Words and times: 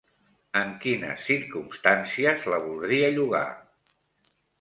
En 0.59 0.69
quines 0.85 1.25
circumstàncies 1.27 2.47
la 2.53 2.59
voldria 2.63 3.11
llogar? 3.19 3.43